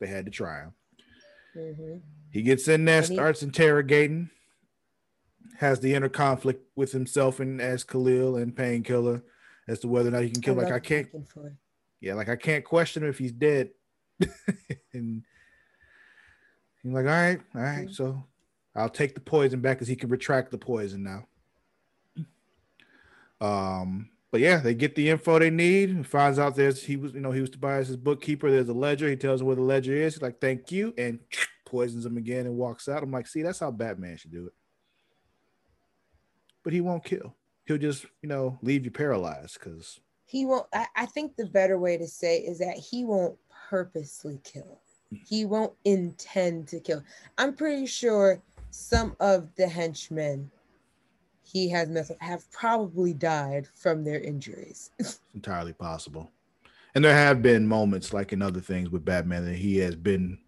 [0.00, 0.72] they had to try him.
[1.56, 2.00] Mhm.
[2.30, 4.28] He gets in there, he- starts interrogating,
[5.58, 9.22] has the inner conflict with himself and as Khalil and Painkiller
[9.68, 10.54] as to whether or not he can kill.
[10.56, 11.52] Like I can't, back and forth.
[12.00, 13.70] Yeah, like I can't question him if he's dead.
[14.92, 15.22] and
[16.82, 18.24] he's like, all right, all right, so
[18.76, 21.26] I'll take the poison back because he can retract the poison now.
[23.40, 25.90] Um, but yeah, they get the info they need.
[25.90, 28.50] and Finds out there's he was, you know, he was Tobias's bookkeeper.
[28.50, 29.08] There's a ledger.
[29.08, 30.14] He tells him where the ledger is.
[30.14, 31.20] He's like, thank you, and
[31.64, 33.02] poisons him again and walks out.
[33.02, 34.52] I'm like, see, that's how Batman should do it.
[36.62, 37.36] But he won't kill.
[37.66, 40.00] He'll just, you know, leave you paralyzed because
[40.34, 43.36] he won't I, I think the better way to say is that he won't
[43.70, 44.80] purposely kill
[45.24, 47.04] he won't intend to kill
[47.38, 50.50] i'm pretty sure some of the henchmen
[51.44, 56.32] he has messed up have probably died from their injuries it's entirely possible.
[56.94, 60.38] And there have been moments like in other things with Batman that he has been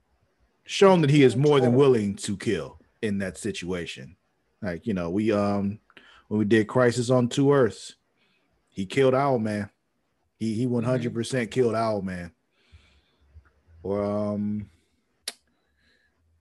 [0.64, 4.16] shown that he is more than willing to kill in that situation.
[4.62, 5.81] Like, you know, we um
[6.29, 7.96] when we did Crisis on Two Earths,
[8.68, 9.70] he killed Owlman.
[10.38, 12.33] He he 100% killed Owlman.
[13.83, 14.68] Or um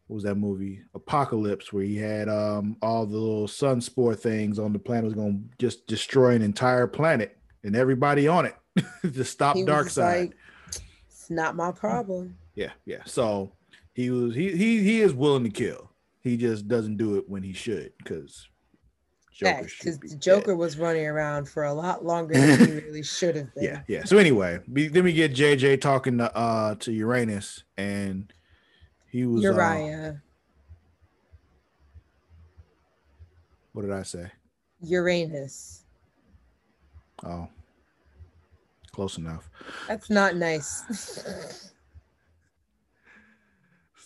[0.07, 0.81] what was that movie?
[0.93, 5.39] Apocalypse, where he had um all the little sunspore things on the planet was gonna
[5.57, 8.55] just destroy an entire planet and everybody on it
[9.13, 9.97] to stop Darkseid.
[9.97, 10.37] like
[11.07, 13.01] it's not my problem Yeah, yeah.
[13.05, 13.53] So
[13.93, 15.91] he was he he he is willing to kill.
[16.19, 18.47] He just doesn't do it when he should because
[19.35, 20.21] Joker because should be the dead.
[20.21, 23.81] joker was running around for a lot longer than he really should have been Yeah,
[23.87, 24.03] yeah.
[24.05, 28.31] So anyway, we, then we get JJ talking to uh to Uranus and
[29.11, 30.21] he was uh, uriah
[33.73, 34.31] what did I say?
[34.81, 35.83] uranus
[37.25, 37.47] Oh,
[38.91, 39.49] close enough.
[39.87, 41.71] that's not nice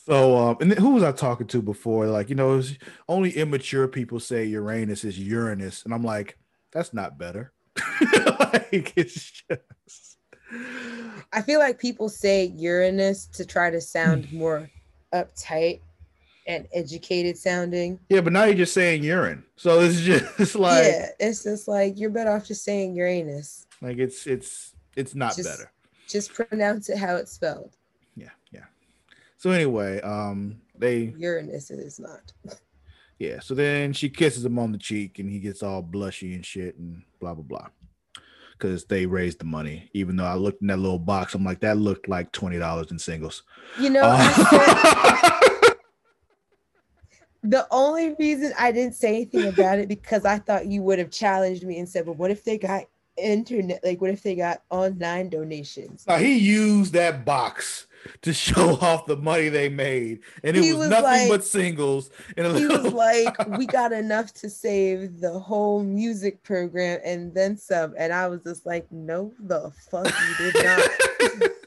[0.10, 2.08] So, um, and then who was I talking to before?
[2.08, 2.62] Like, you know,
[3.08, 6.36] only immature people say Uranus is Uranus, and I'm like,
[6.72, 7.54] that's not better.
[8.40, 10.18] like, it's just.
[11.32, 14.68] I feel like people say Uranus to try to sound more
[15.14, 15.82] uptight
[16.48, 18.00] and educated sounding.
[18.10, 22.00] Yeah, but now you're just saying urine, so it's just like, yeah, it's just like
[22.00, 23.68] you're better off just saying Uranus.
[23.80, 25.72] like it's it's it's not Just- better.
[26.08, 27.76] Just pronounce it how it's spelled.
[29.40, 32.34] So anyway, um, they Uranus is not.
[33.20, 33.40] yeah.
[33.40, 36.78] So then she kisses him on the cheek, and he gets all blushy and shit,
[36.78, 37.68] and blah blah blah.
[38.52, 41.62] Because they raised the money, even though I looked in that little box, I'm like,
[41.62, 43.44] that looked like twenty dollars in singles.
[43.80, 45.40] You know, Uh,
[47.42, 51.12] the only reason I didn't say anything about it because I thought you would have
[51.12, 52.84] challenged me and said, "Well, what if they got
[53.24, 53.84] internet?
[53.84, 57.88] Like, what if they got online donations?" now he used that box
[58.22, 62.10] to show off the money they made, and it was, was nothing like- but singles.
[62.38, 67.58] And he was like, "We got enough to save the whole music program and then
[67.58, 70.06] some." And I was just like, "No, the fuck
[70.40, 71.52] you did not."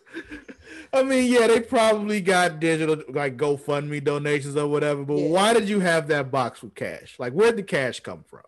[0.94, 5.28] I mean, yeah, they probably got digital like GoFundMe donations or whatever, but Yeah.
[5.28, 7.16] why did you have that box with cash?
[7.18, 8.42] Like, where'd the cash come from?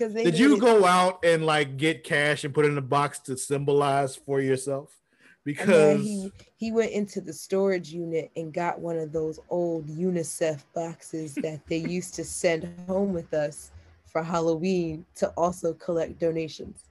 [0.00, 2.82] Because they Did you go out and like get cash and put it in a
[2.82, 4.96] box to symbolize for yourself?
[5.44, 10.62] Because he he went into the storage unit and got one of those old UNICEF
[10.74, 13.72] boxes that they used to send home with us
[14.06, 16.84] for Halloween to also collect donations.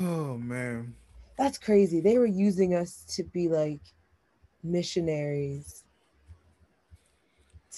[0.00, 0.94] oh man,
[1.36, 2.00] That's crazy.
[2.00, 3.80] They were using us to be like
[4.62, 5.82] missionaries.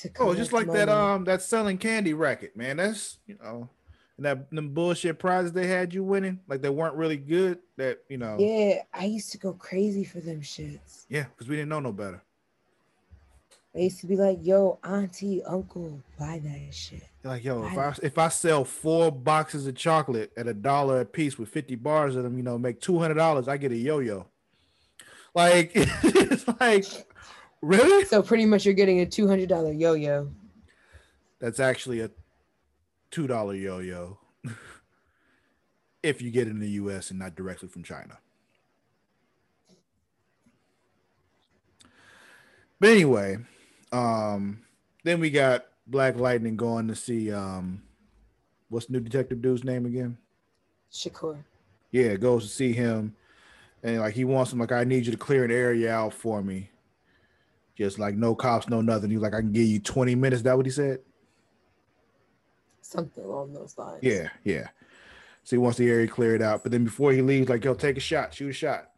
[0.01, 2.77] To oh, just like collect that um that selling candy racket, man.
[2.77, 3.71] That's you know,
[4.17, 7.59] and that them bullshit prizes they had you winning, like they weren't really good.
[7.77, 11.05] That you know, Yeah, I used to go crazy for them shits.
[11.09, 12.23] yeah, because we didn't know no better.
[13.75, 17.03] I used to be like, yo, auntie, uncle, buy that shit.
[17.23, 21.05] Like, yo, if I- if I sell four boxes of chocolate at a dollar a
[21.05, 23.77] piece with 50 bars of them, you know, make two hundred dollars, I get a
[23.77, 24.27] yo-yo.
[25.35, 26.87] Like it's like
[27.61, 28.07] really?
[28.07, 30.31] So pretty much you're getting a $200 yo-yo.
[31.39, 32.11] That's actually a
[33.17, 34.19] two dollar yo-yo.
[36.03, 38.19] if you get it in the US and not directly from China.
[42.79, 43.39] But anyway,
[43.91, 44.61] um,
[45.03, 47.81] then we got Black Lightning going to see um
[48.69, 50.19] what's the new detective dude's name again?
[50.93, 51.39] Shakur.
[51.93, 53.17] Yeah, goes to see him,
[53.83, 56.43] and like he wants him like I need you to clear an area out for
[56.43, 56.69] me.
[57.79, 59.09] Just like no cops, no nothing.
[59.09, 60.43] He's like, I can give you 20 minutes.
[60.43, 61.01] That what he said?
[62.89, 63.99] Something along those lines.
[64.03, 64.69] Yeah, yeah.
[65.43, 66.63] So he wants the area cleared out.
[66.63, 68.91] But then before he leaves, like, yo, take a shot, shoot a shot.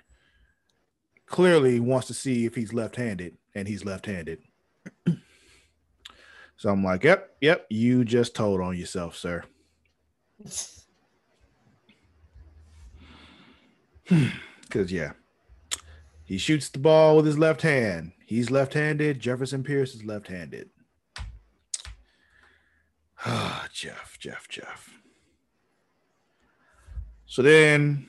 [1.24, 4.40] Clearly wants to see if he's left-handed, and he's left-handed.
[6.56, 9.44] so I'm like, yep, yep, you just told on yourself, sir.
[14.62, 15.12] Because yeah,
[16.24, 18.12] he shoots the ball with his left hand.
[18.26, 19.20] He's left-handed.
[19.20, 20.68] Jefferson Pierce is left-handed.
[23.30, 24.90] Ah, Jeff, Jeff, Jeff.
[27.26, 28.08] So then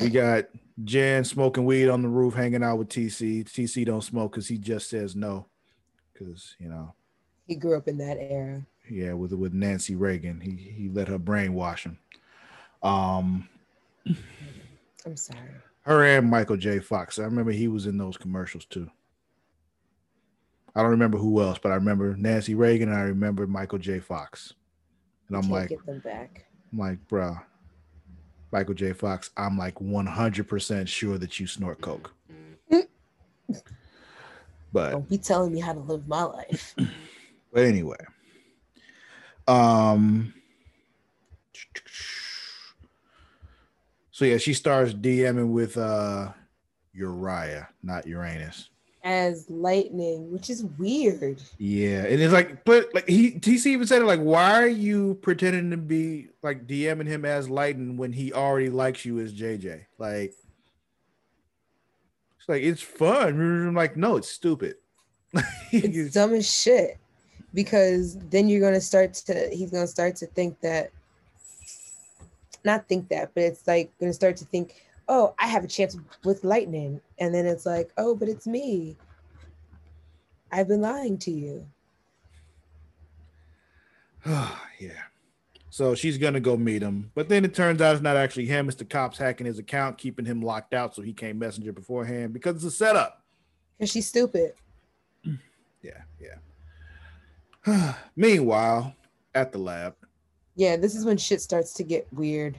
[0.00, 0.46] we got
[0.84, 3.44] Jen smoking weed on the roof, hanging out with TC.
[3.44, 5.46] TC don't smoke because he just says no.
[6.12, 6.94] Because you know,
[7.46, 8.66] He grew up in that era.
[8.90, 11.98] yeah, with with Nancy Reagan, he he let her brainwash him.
[12.82, 13.48] Um,
[15.04, 15.40] I'm sorry.
[15.82, 16.78] her and Michael J.
[16.78, 17.18] Fox.
[17.18, 18.90] I remember he was in those commercials too.
[20.76, 23.98] I don't remember who else, but I remember Nancy Reagan and I remember Michael J.
[23.98, 24.52] Fox.
[25.28, 26.44] And I'm can't like, get them back.
[26.70, 27.42] I'm like, bruh,
[28.52, 28.92] Michael J.
[28.92, 32.12] Fox, I'm like 100% sure that you snort coke.
[34.70, 36.74] but Don't be telling me how to live my life.
[37.54, 37.96] but anyway,
[39.48, 40.34] um,
[44.10, 46.32] so yeah, she starts DMing with uh
[46.92, 48.68] Uriah, not Uranus.
[49.08, 51.40] As lightning, which is weird.
[51.58, 55.14] Yeah, and it's like, but like he TC even said it like, why are you
[55.22, 59.86] pretending to be like DMing him as Lightning when he already likes you as JJ?
[59.98, 60.34] Like,
[62.36, 63.28] it's like it's fun.
[63.68, 64.74] I'm like, no, it's stupid.
[65.70, 66.98] It's dumb as shit.
[67.54, 70.90] Because then you're gonna start to he's gonna start to think that
[72.64, 75.96] not think that, but it's like gonna start to think, oh, I have a chance
[76.24, 77.00] with lightning.
[77.18, 78.96] And then it's like, oh, but it's me.
[80.52, 81.66] I've been lying to you.
[84.26, 85.02] yeah.
[85.70, 88.66] So she's gonna go meet him, but then it turns out it's not actually him.
[88.68, 92.32] It's the cops hacking his account, keeping him locked out so he can't messenger beforehand
[92.32, 93.22] because it's a setup.
[93.78, 94.54] Because she's stupid.
[95.82, 96.02] Yeah,
[97.66, 97.94] yeah.
[98.16, 98.92] Meanwhile,
[99.36, 99.94] at the lab,
[100.56, 102.58] Yeah, this is when shit starts to get weird.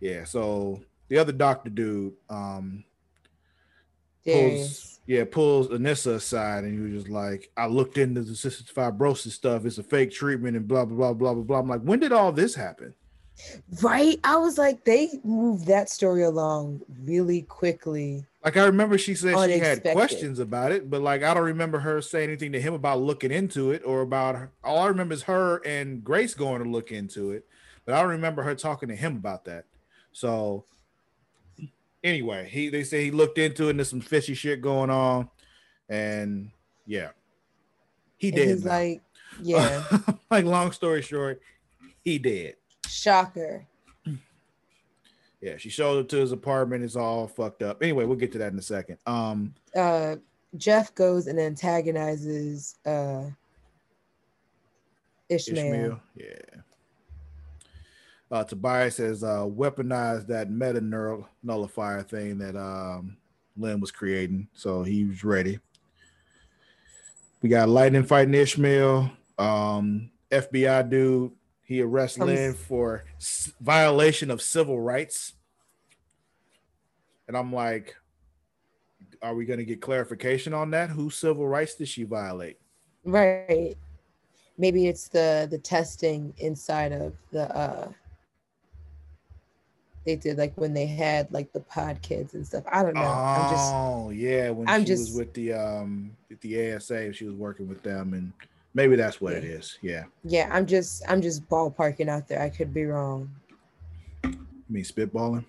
[0.00, 0.24] yeah.
[0.24, 2.84] So the other doctor dude, um,
[4.24, 8.72] pulls, yeah, pulls Anissa aside, and he was just like, "I looked into the cystic
[8.72, 9.64] fibrosis stuff.
[9.64, 12.12] It's a fake treatment, and blah blah blah blah blah blah." I'm like, when did
[12.12, 12.94] all this happen?
[13.82, 14.18] Right?
[14.22, 18.24] I was like, they moved that story along really quickly.
[18.44, 21.80] Like I remember she said she had questions about it, but like I don't remember
[21.80, 24.50] her saying anything to him about looking into it or about her.
[24.62, 27.46] All I remember is her and Grace going to look into it,
[27.84, 29.64] but I don't remember her talking to him about that.
[30.12, 30.64] So
[32.04, 35.28] anyway, he they say he looked into it and there's some fishy shit going on,
[35.88, 36.50] and
[36.86, 37.08] yeah,
[38.16, 38.64] he And did.
[38.64, 39.02] like,
[39.42, 39.82] yeah,
[40.30, 41.40] like long story short,
[42.04, 42.54] he did.
[42.86, 43.66] shocker.
[45.40, 46.84] Yeah, she showed up to his apartment.
[46.84, 47.82] It's all fucked up.
[47.82, 48.96] Anyway, we'll get to that in a second.
[49.06, 50.16] Um, Uh,
[50.56, 53.24] Jeff goes and antagonizes uh,
[55.28, 55.58] Ishmael.
[55.58, 56.00] Ishmael.
[56.16, 56.60] Yeah.
[58.34, 63.16] Uh, Tobias has uh, weaponized that meta neural nullifier thing that um,
[63.56, 65.60] Lynn was creating, so he was ready.
[67.42, 69.08] We got Lightning fighting Ishmael.
[69.38, 71.30] Um, FBI dude
[71.62, 75.34] He arrests From- Lynn for s- violation of civil rights.
[77.28, 77.94] And I'm like,
[79.22, 80.90] are we going to get clarification on that?
[80.90, 82.58] Whose civil rights did she violate?
[83.04, 83.76] Right.
[84.58, 87.88] Maybe it's the the testing inside of the uh
[90.04, 92.64] they did like when they had like the pod kids and stuff.
[92.70, 93.00] I don't know.
[93.00, 94.50] I'm just oh, yeah.
[94.50, 98.12] When I'm she was with the um with the ASA, she was working with them,
[98.12, 98.32] and
[98.74, 99.50] maybe that's what it Yeah.
[99.50, 99.78] is.
[99.82, 100.04] Yeah.
[100.24, 102.42] yeah, I'm just I'm just ballparking out there.
[102.42, 103.30] I could be wrong.
[104.24, 104.32] I
[104.68, 105.44] mean, spitballing.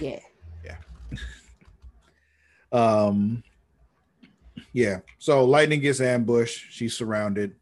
[0.00, 0.20] Yeah.
[0.64, 0.76] Yeah.
[2.72, 3.42] Um,
[4.72, 5.00] yeah.
[5.18, 6.72] So Lightning gets ambushed.
[6.72, 7.54] She's surrounded.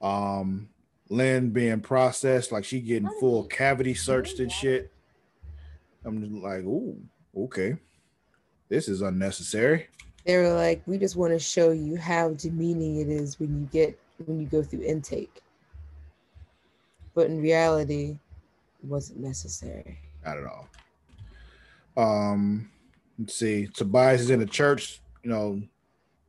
[0.00, 0.68] Um,
[1.12, 4.90] Lynn being processed, like she getting full cavity searched and shit.
[6.06, 6.96] I'm just like, ooh,
[7.36, 7.76] okay.
[8.70, 9.88] This is unnecessary.
[10.24, 13.68] They were like, we just want to show you how demeaning it is when you
[13.70, 15.42] get when you go through intake.
[17.14, 18.16] But in reality,
[18.82, 19.98] it wasn't necessary.
[20.24, 20.68] Not at all.
[21.94, 22.70] Um,
[23.18, 23.66] let's see.
[23.66, 25.60] Tobias is in a church, you know,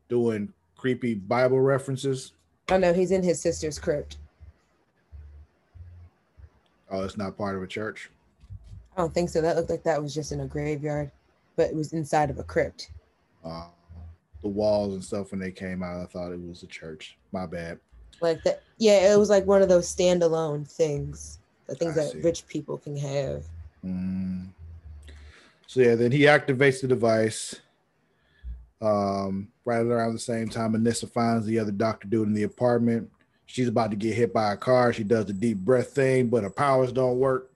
[0.10, 2.34] doing creepy Bible references.
[2.70, 4.18] Oh no, he's in his sister's crypt.
[6.94, 8.12] Oh, it's not part of a church.
[8.96, 9.42] I don't think so.
[9.42, 11.10] That looked like that was just in a graveyard,
[11.56, 12.92] but it was inside of a crypt.
[13.44, 13.66] Uh,
[14.44, 17.18] the walls and stuff when they came out, I thought it was a church.
[17.32, 17.80] My bad.
[18.22, 22.12] Like that, yeah, it was like one of those standalone things, the things I that
[22.12, 22.22] see.
[22.22, 23.44] rich people can have.
[23.84, 24.50] Mm.
[25.66, 27.60] So yeah, then he activates the device.
[28.84, 33.10] Um, right around the same time, Anissa finds the other doctor dude in the apartment.
[33.46, 34.94] She's about to get hit by a car.
[34.94, 37.52] She does the deep breath thing, but her powers don't work.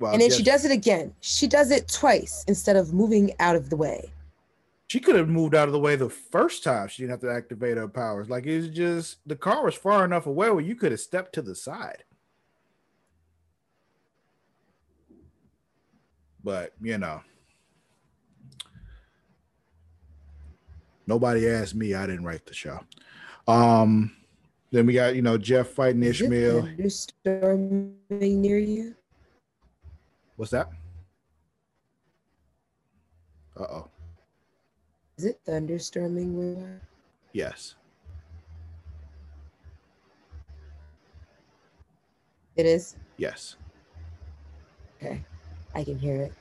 [0.00, 1.14] Well, and then she does it again.
[1.20, 4.10] She does it twice instead of moving out of the way.
[4.86, 6.88] She could have moved out of the way the first time.
[6.88, 8.30] She didn't have to activate her powers.
[8.30, 11.42] Like it's just the car was far enough away where you could have stepped to
[11.42, 12.04] the side.
[16.42, 17.20] But you know,
[21.06, 21.94] nobody asked me.
[21.94, 22.80] I didn't write the show.
[23.50, 24.12] Um,
[24.70, 26.62] then we got you know Jeff fighting Is Ishmael.
[26.62, 27.94] thunderstorming
[28.36, 28.94] near you?
[30.36, 30.70] What's that?
[33.56, 33.88] Uh oh.
[35.18, 36.80] Is it thunderstorming where?
[37.32, 37.74] Yes.
[42.56, 42.96] It is.
[43.16, 43.56] Yes.
[45.02, 45.24] Okay,
[45.74, 46.32] I can hear it.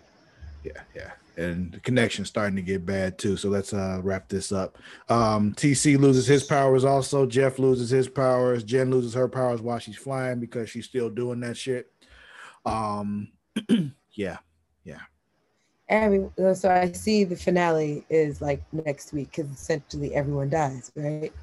[0.63, 1.11] Yeah, yeah.
[1.37, 3.37] And the connection's starting to get bad too.
[3.37, 4.77] So let's uh wrap this up.
[5.07, 7.25] Um TC loses his powers also.
[7.25, 8.63] Jeff loses his powers.
[8.63, 11.91] Jen loses her powers while she's flying because she's still doing that shit.
[12.65, 13.29] Um
[14.11, 14.39] yeah.
[15.89, 21.33] Every so I see the finale is like next week because essentially everyone dies, right?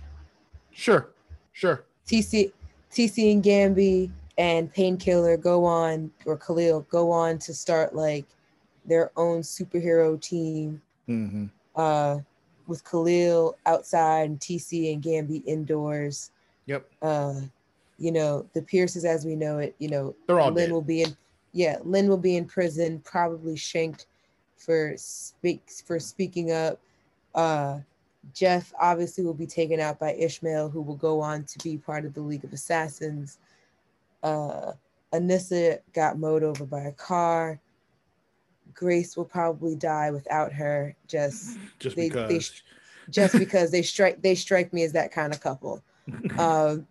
[0.71, 1.11] Sure.
[1.53, 1.85] Sure.
[2.07, 2.53] TC,
[2.93, 8.27] TC and Gambi and Painkiller go on, or Khalil go on to start like
[8.87, 10.81] their own superhero team.
[11.07, 12.19] hmm Uh,
[12.67, 16.31] with Khalil outside and TC and Gambi indoors.
[16.67, 16.91] Yep.
[17.01, 17.41] Uh,
[17.99, 19.75] you know the Pierces as we know it.
[19.79, 20.73] You know They're all Lynn dead.
[20.73, 21.17] will be in.
[21.53, 24.07] Yeah, Lynn will be in prison, probably shanked
[24.57, 26.79] for speaks for speaking up.
[27.35, 27.79] Uh,
[28.35, 32.05] Jeff obviously will be taken out by Ishmael, who will go on to be part
[32.05, 33.39] of the League of Assassins.
[34.23, 34.73] Uh,
[35.15, 37.61] Anissa got mowed over by a car.
[38.75, 42.41] Grace will probably die without her, just Just they- because they
[43.11, 45.83] just because they strike they strike me as that kind of couple.
[46.39, 46.87] Um,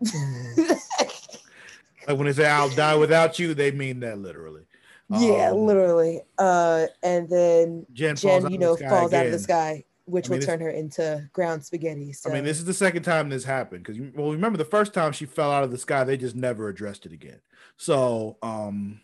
[2.07, 4.63] like when they say I'll die without you, they mean that literally.
[5.09, 6.21] yeah, Um, literally.
[6.37, 10.39] Uh, and then Jen, Jen, you know, falls out of the sky, which I mean,
[10.39, 12.13] will turn her into ground spaghetti.
[12.13, 14.93] So I mean, this is the second time this happened because well, remember the first
[14.93, 17.39] time she fell out of the sky, they just never addressed it again.
[17.77, 19.01] So, um,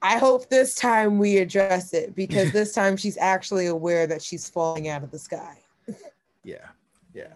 [0.00, 4.48] I hope this time we address it because this time she's actually aware that she's
[4.48, 5.56] falling out of the sky.
[6.44, 6.68] yeah,
[7.14, 7.34] yeah,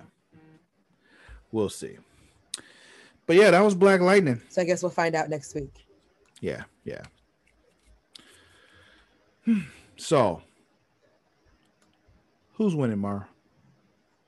[1.51, 1.99] we'll see.
[3.27, 4.41] But yeah, that was Black Lightning.
[4.49, 5.87] So I guess we'll find out next week.
[6.41, 7.03] Yeah, yeah.
[9.99, 10.43] So,
[12.55, 13.29] who's winning, Mara?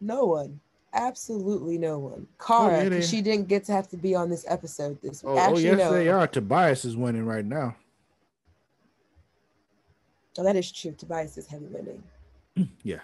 [0.01, 0.61] No one.
[0.93, 2.28] Absolutely no one.
[2.39, 5.30] Kara, yeah, 'cause she didn't get to have to be on this episode this oh,
[5.30, 5.39] week.
[5.39, 5.93] Oh, oh Actually, yes, no.
[5.93, 6.28] they are.
[6.28, 7.74] Tobias is winning right now.
[10.37, 10.93] That is true.
[10.93, 12.03] Tobias is heavy winning.
[12.82, 13.01] Yeah,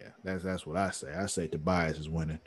[0.00, 0.08] yeah.
[0.24, 1.12] That's that's what I say.
[1.14, 2.40] I say Tobias is winning.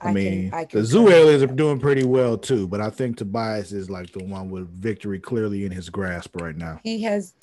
[0.00, 2.90] I, can- mean, I the concur zoo aliens are doing pretty well too, but I
[2.90, 6.80] think Tobias is like the one with victory clearly in his grasp right now.
[6.84, 7.34] He has,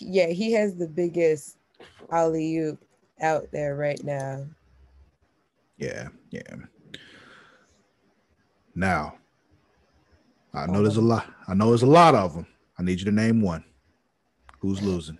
[0.00, 1.56] yeah, he has the biggest
[2.10, 2.82] alley oop
[3.20, 4.44] out there right now.
[5.78, 6.56] Yeah, yeah.
[8.74, 9.14] Now,
[10.52, 11.26] I know there's a lot.
[11.48, 12.46] I know there's a lot of them.
[12.78, 13.64] I need you to name one.
[14.60, 15.18] Who's losing?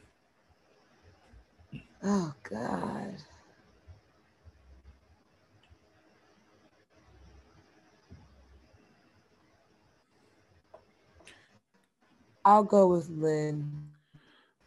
[2.03, 3.15] Oh God.
[12.45, 13.89] I'll go with Lynn.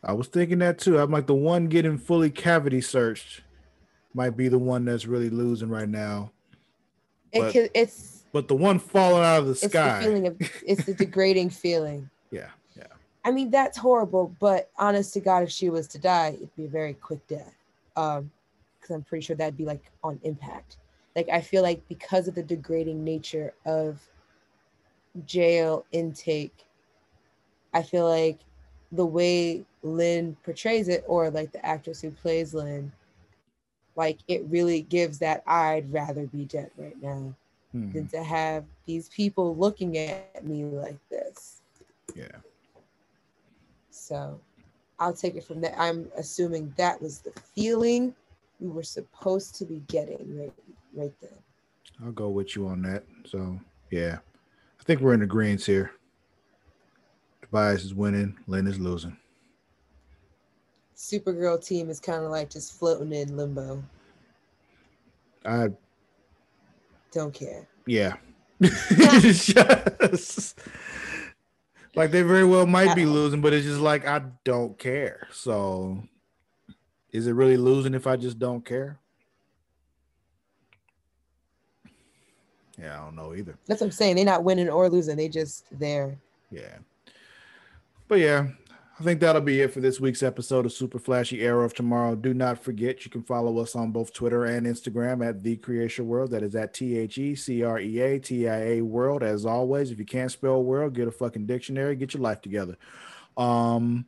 [0.03, 0.97] I was thinking that too.
[0.99, 3.41] I'm like the one getting fully cavity searched
[4.13, 6.31] might be the one that's really losing right now.
[7.31, 10.03] It But- could, it's But the one falling out of the it's the sky.
[10.03, 12.09] feeling of it's the degrading feeling.
[12.31, 12.49] yeah.
[13.29, 16.65] I mean, that's horrible, but honest to God, if she was to die, it'd be
[16.65, 17.53] a very quick death.
[17.95, 18.31] Um,
[18.81, 20.77] because I'm pretty sure that'd be like on impact.
[21.15, 23.99] Like I feel like because of the degrading nature of
[25.27, 26.65] jail intake,
[27.71, 28.39] I feel like
[28.91, 32.91] the way Lynn portrays it, or like the actress who plays Lynn,
[33.95, 37.35] like it really gives that I'd rather be dead right now
[37.75, 37.93] Mhm.
[37.93, 41.61] than to have these people looking at me like this.
[42.15, 42.37] Yeah.
[44.09, 44.41] So
[44.97, 45.79] I'll take it from that.
[45.79, 48.15] I'm assuming that was the feeling
[48.59, 50.53] we were supposed to be getting right
[50.95, 51.29] right then.
[52.03, 53.03] I'll go with you on that.
[53.27, 53.59] So
[53.91, 54.17] yeah.
[54.79, 55.91] I think we're in agreement here.
[57.43, 59.15] Tobias is winning, Lynn is losing.
[60.97, 63.83] Supergirl team is kind of like just floating in limbo.
[65.45, 65.67] I
[67.11, 67.67] Don't care.
[67.85, 68.15] yeah.
[68.61, 70.57] Just-
[71.95, 75.27] like they very well might be losing, but it's just like I don't care.
[75.31, 76.03] So
[77.11, 78.99] is it really losing if I just don't care?
[82.79, 83.57] Yeah, I don't know either.
[83.67, 84.15] That's what I'm saying.
[84.15, 85.17] They're not winning or losing.
[85.17, 86.17] They just there.
[86.49, 86.77] Yeah.
[88.07, 88.47] But yeah,
[88.99, 92.15] I think that'll be it for this week's episode of Super Flashy Arrow of Tomorrow.
[92.15, 96.05] Do not forget you can follow us on both Twitter and Instagram at The Creation
[96.05, 96.31] World.
[96.31, 99.23] That is at T H E C R E A T I A World.
[99.23, 102.75] As always, if you can't spell world, get a fucking dictionary, get your life together.
[103.37, 104.05] Um,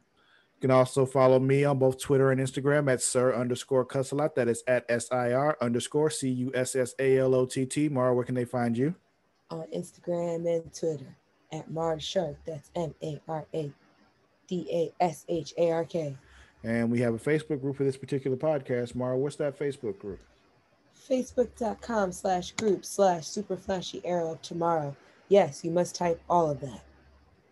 [0.57, 4.35] you can also follow me on both Twitter and Instagram at Sir underscore Cussalott.
[4.35, 7.65] That is at S I R underscore C U S S A L O T
[7.65, 7.87] T.
[7.87, 8.95] Mara, where can they find you?
[9.51, 11.15] on Instagram and Twitter
[11.51, 12.37] at Mars Shark.
[12.45, 13.71] That's M A R A
[14.51, 16.17] D A S H A R K.
[16.63, 18.93] And we have a Facebook group for this particular podcast.
[18.95, 20.19] Mara, what's that Facebook group?
[21.09, 24.95] Facebook.com slash group slash super flashy arrow of tomorrow.
[25.29, 26.83] Yes, you must type all of that.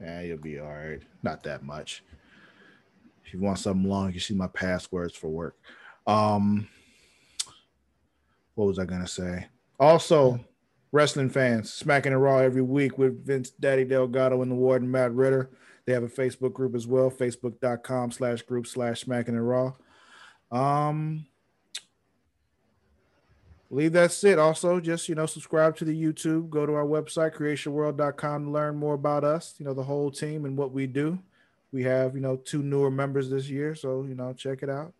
[0.01, 1.01] Yeah, you'll be all right.
[1.23, 2.03] Not that much.
[3.25, 5.55] If you want something long, you can see my passwords for work.
[6.05, 6.67] Um,
[8.55, 9.47] what was I gonna say?
[9.79, 10.37] Also,
[10.91, 15.13] wrestling fans, smacking it raw every week with Vince Daddy Delgado and the Warden Matt
[15.13, 15.49] Ritter.
[15.89, 19.73] They have a Facebook group as well, facebook.com slash group slash smacking it raw.
[20.51, 21.25] Um,
[23.71, 24.37] believe that's it.
[24.37, 28.75] Also, just you know, subscribe to the YouTube, go to our website, creationworld.com to learn
[28.75, 31.17] more about us, you know, the whole team and what we do.
[31.71, 34.93] We have, you know, two newer members this year, so you know, check it out.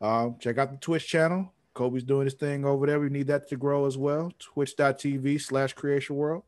[0.00, 1.52] Um, check out the Twitch channel.
[1.74, 2.98] Kobe's doing his thing over there.
[2.98, 4.32] We need that to grow as well.
[4.40, 6.42] Twitch.tv slash creation world.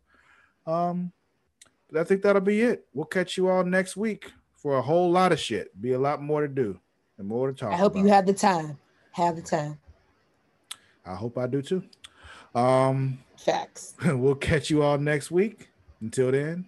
[0.67, 1.13] Um,
[1.93, 2.87] but I think that'll be it.
[2.95, 5.79] We'll catch you all next week for a whole lot of shit.
[5.81, 6.79] Be a lot more to do
[7.19, 8.05] and more to talk I hope about.
[8.05, 8.79] you have the time.
[9.13, 9.79] Have the time.
[11.05, 11.83] I hope I do too.
[12.55, 13.95] Um, Facts.
[14.05, 15.71] we'll catch you all next week.
[16.01, 16.67] Until then,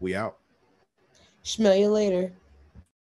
[0.00, 0.38] we out.
[1.42, 2.32] Smell you later.